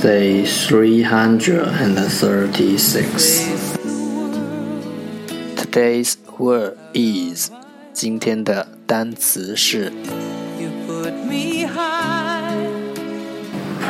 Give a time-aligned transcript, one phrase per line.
[0.00, 3.52] Day three hundred and thirty-six.
[5.54, 7.50] Today's word is
[7.92, 9.92] 今天的单词是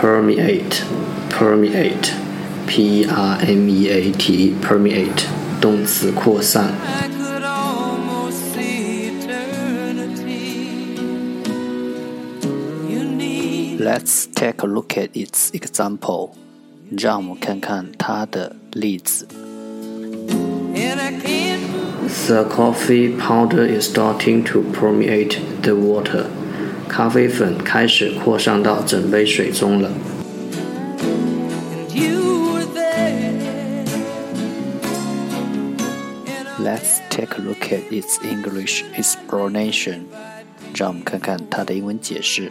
[0.00, 0.82] permeate,
[1.30, 2.10] permeate,
[2.66, 5.27] p r m e a t, permeate
[5.60, 6.74] 动词扩散。
[13.78, 16.30] Let's take a look at its example.
[16.90, 19.28] 让我们看看它的例子。
[22.27, 26.27] The coffee powder is starting to permeate the water.
[26.88, 29.90] 咖啡粉开始扩散到整杯水中了。
[36.60, 40.06] Let's take a look at its English explanation.
[40.74, 42.50] 让我们看看它的英文解释。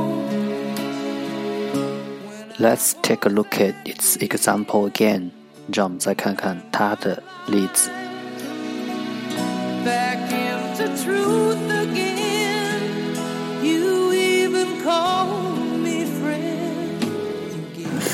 [2.60, 5.30] Let's take a look at its example again.
[5.72, 7.90] 让我们再看看它的例子。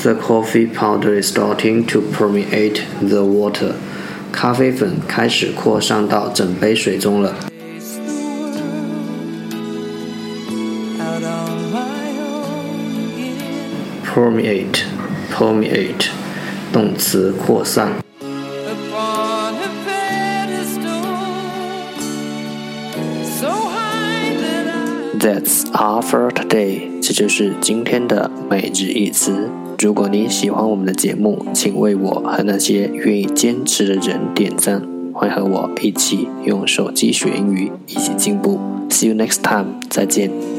[0.03, 3.75] The coffee powder is starting to permeate the water.
[4.33, 7.33] 咖啡粉开始扩散到整杯水中了。
[14.14, 14.84] Permeate
[15.32, 16.08] permeate
[16.72, 17.88] 动词扩散。
[25.18, 27.00] That's all for today。
[27.02, 29.48] 这就是今天的每日一词。
[29.80, 34.82] 如果你喜欢我们的节目，请为我和那些愿意坚持的人点赞。
[35.12, 38.60] 欢迎和我一起用手机学英语，一起进步。
[38.88, 39.80] See you next time。
[39.90, 40.57] 再见。